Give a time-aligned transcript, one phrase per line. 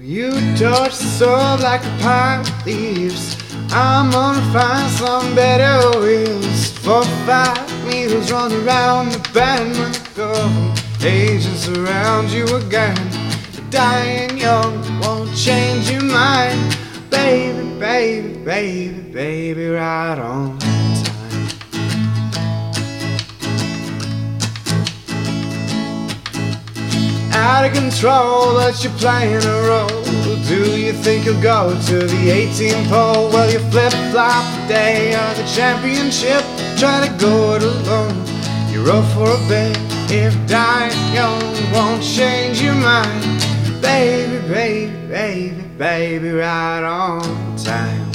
[0.00, 3.36] You touch the soul like a pine leaves.
[3.70, 6.72] I'm gonna find some better wheels.
[6.78, 12.96] For five needles run around the bend government agents surround you again.
[13.70, 16.76] Diane Young won't change your mind.
[17.08, 20.63] Baby, baby, baby, baby, right on
[27.64, 30.02] Out of control, but you're playing a role.
[30.46, 33.30] Do you think you'll go to the 18 pole?
[33.30, 36.42] Well, you flip flop the day of the championship.
[36.76, 38.22] Try to go it alone.
[38.70, 39.78] You're up for a bet.
[40.10, 43.40] If Diane Young won't change your mind,
[43.80, 48.12] baby, baby, baby, baby, right on time.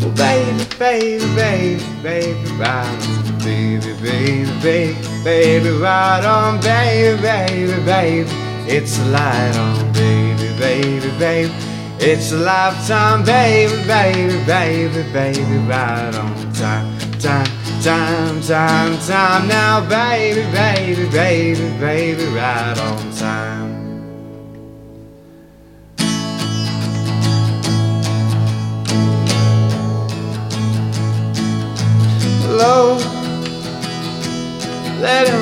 [0.00, 7.84] Well, baby, baby, baby, baby, right on, baby, baby, baby, baby, right on, baby, baby,
[7.84, 8.30] baby.
[8.66, 11.52] It's a light on, baby, baby, baby.
[11.98, 17.46] It's a lifetime, baby, baby, baby, baby, right on time, time,
[17.82, 19.48] time, time, time.
[19.48, 23.81] Now, baby, baby, baby, baby, right on time.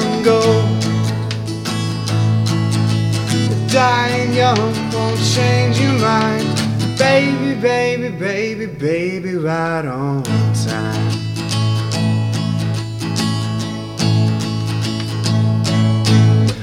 [0.01, 0.41] Him go.
[3.69, 6.47] Diane Young won't change your mind.
[6.99, 10.23] Baby, baby, baby, baby, right on
[10.55, 11.21] time.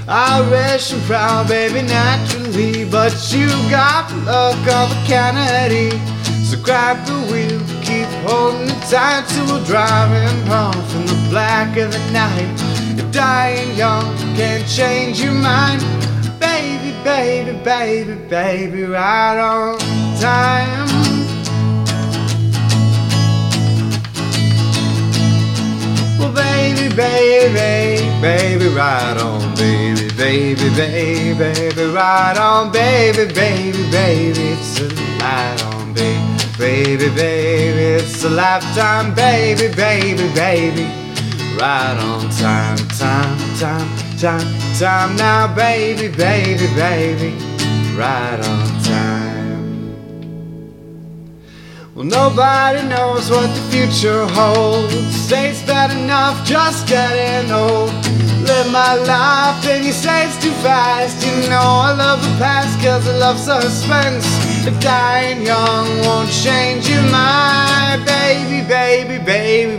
[0.09, 2.85] Irish and proud, baby, naturally.
[2.89, 5.91] But you got the look of a Kennedy.
[6.43, 11.75] So grab the wheel, keep holding it tight till we're driving off in the black
[11.77, 12.86] of the night.
[13.18, 15.82] Diane Young can't change your mind,
[16.40, 19.80] baby, baby, baby, baby, right on
[20.20, 20.88] time.
[26.20, 34.44] Well, baby, baby, baby, right on, baby, baby, baby, baby, right on, baby, baby, baby,
[34.54, 41.07] it's a light on, baby, baby, baby, it's a lifetime, baby, baby, baby,
[41.58, 47.34] right on time, time, time, time, time now, baby, baby, baby,
[47.95, 49.38] right on time.
[51.95, 54.94] Well, nobody knows what the future holds.
[55.16, 57.89] Say it's bad enough, just getting old.
[58.45, 61.26] Live my life, and you say it's too fast.
[61.26, 64.28] You know I love the past, cause I love suspense.
[64.68, 67.36] If Diane Young won't change your mind,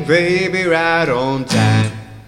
[0.08, 1.97] baby, right on time.